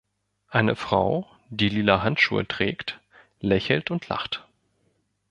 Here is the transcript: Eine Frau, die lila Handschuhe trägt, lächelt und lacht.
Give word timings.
Eine 0.47 0.75
Frau, 0.75 1.29
die 1.51 1.69
lila 1.69 2.01
Handschuhe 2.01 2.47
trägt, 2.47 2.99
lächelt 3.39 3.91
und 3.91 4.09
lacht. 4.09 4.47